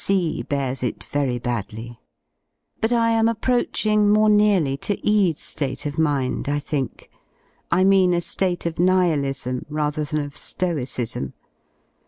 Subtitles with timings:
[0.03, 1.99] C bears it very badly.
[2.81, 7.11] But I am approaching more nearly to E 's ^ate of mind, I think;
[7.71, 11.33] I mean a ^ate 33 »2 <^^ 1/ of Nihilism rather than of Stoicism.